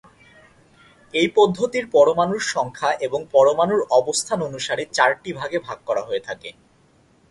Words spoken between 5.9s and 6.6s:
হয়ে থাকে।